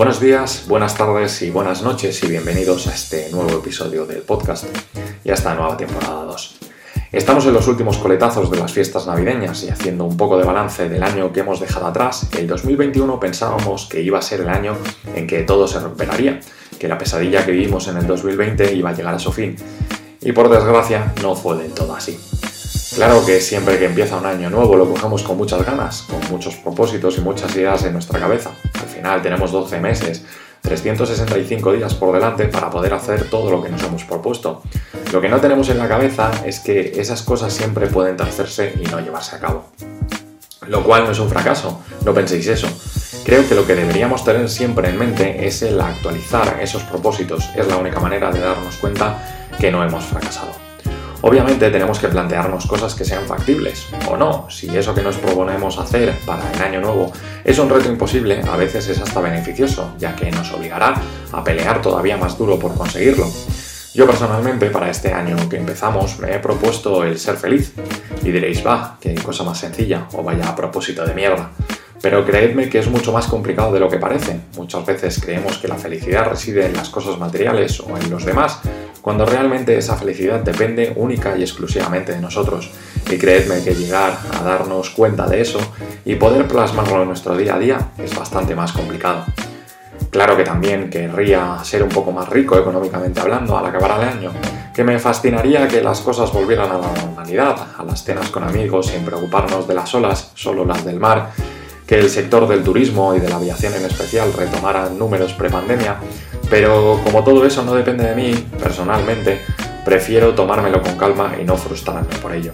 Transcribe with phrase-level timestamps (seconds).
[0.00, 4.64] Buenos días, buenas tardes y buenas noches y bienvenidos a este nuevo episodio del podcast
[5.22, 6.58] y a esta nueva temporada 2.
[7.12, 10.88] Estamos en los últimos coletazos de las fiestas navideñas y haciendo un poco de balance
[10.88, 14.74] del año que hemos dejado atrás, el 2021 pensábamos que iba a ser el año
[15.14, 16.40] en que todo se recuperaría,
[16.78, 19.54] que la pesadilla que vivimos en el 2020 iba a llegar a su fin.
[20.22, 22.18] Y por desgracia no fue del todo así.
[22.94, 26.56] Claro que siempre que empieza un año nuevo lo cogemos con muchas ganas, con muchos
[26.56, 28.50] propósitos y muchas ideas en nuestra cabeza.
[28.90, 30.24] Al final tenemos 12 meses,
[30.62, 34.62] 365 días por delante para poder hacer todo lo que nos hemos propuesto.
[35.12, 38.86] Lo que no tenemos en la cabeza es que esas cosas siempre pueden torcerse y
[38.88, 39.66] no llevarse a cabo.
[40.66, 42.68] Lo cual no es un fracaso, no penséis eso.
[43.24, 47.48] Creo que lo que deberíamos tener siempre en mente es el actualizar esos propósitos.
[47.54, 50.69] Es la única manera de darnos cuenta que no hemos fracasado.
[51.22, 55.78] Obviamente tenemos que plantearnos cosas que sean factibles, o no, si eso que nos proponemos
[55.78, 57.12] hacer para el año nuevo
[57.44, 60.94] es un reto imposible, a veces es hasta beneficioso, ya que nos obligará
[61.32, 63.26] a pelear todavía más duro por conseguirlo.
[63.92, 67.74] Yo personalmente para este año que empezamos me he propuesto el ser feliz,
[68.22, 71.50] y diréis, va, qué cosa más sencilla, o vaya a propósito de mierda.
[72.00, 74.40] Pero creedme que es mucho más complicado de lo que parece.
[74.56, 78.60] Muchas veces creemos que la felicidad reside en las cosas materiales o en los demás,
[79.02, 82.70] cuando realmente esa felicidad depende única y exclusivamente de nosotros.
[83.10, 85.58] Y creedme que llegar a darnos cuenta de eso
[86.04, 89.24] y poder plasmarlo en nuestro día a día es bastante más complicado.
[90.10, 94.32] Claro que también querría ser un poco más rico económicamente hablando al acabar el año,
[94.74, 98.88] que me fascinaría que las cosas volvieran a la normalidad, a las cenas con amigos
[98.88, 101.30] sin preocuparnos de las olas, solo las del mar,
[101.90, 105.98] que el sector del turismo y de la aviación en especial retomaran números prepandemia
[106.50, 109.40] pero como todo eso no depende de mí, personalmente,
[109.84, 112.52] prefiero tomármelo con calma y no frustrarme por ello.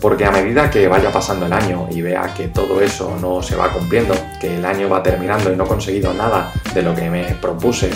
[0.00, 3.54] Porque a medida que vaya pasando el año y vea que todo eso no se
[3.54, 7.08] va cumpliendo, que el año va terminando y no he conseguido nada de lo que
[7.08, 7.88] me propuse,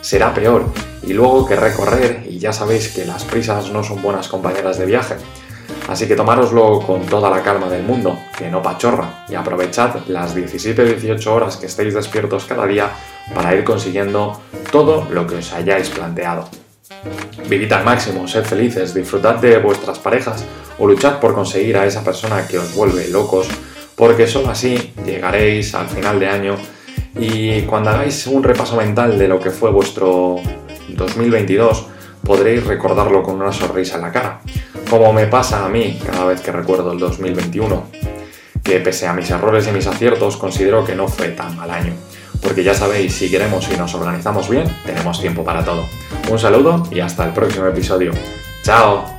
[0.00, 0.64] será peor.
[1.02, 4.86] Y luego que recorrer y ya sabéis que las prisas no son buenas compañeras de
[4.86, 5.16] viaje.
[5.88, 10.34] Así que tomároslo con toda la calma del mundo, que no pachorra, y aprovechad las
[10.34, 12.90] 17-18 horas que estéis despiertos cada día
[13.34, 14.40] para ir consiguiendo
[14.72, 16.48] todo lo que os hayáis planteado.
[17.48, 20.44] Vivid al máximo, sed felices, disfrutad de vuestras parejas
[20.78, 23.46] o luchad por conseguir a esa persona que os vuelve locos,
[23.94, 26.56] porque solo así llegaréis al final de año
[27.16, 30.36] y cuando hagáis un repaso mental de lo que fue vuestro
[30.88, 31.86] 2022,
[32.24, 34.40] podréis recordarlo con una sonrisa en la cara,
[34.88, 37.86] como me pasa a mí cada vez que recuerdo el 2021,
[38.62, 41.92] que pese a mis errores y mis aciertos considero que no fue tan mal año,
[42.42, 45.84] porque ya sabéis, si queremos y nos organizamos bien, tenemos tiempo para todo.
[46.30, 48.12] Un saludo y hasta el próximo episodio.
[48.62, 49.13] ¡Chao!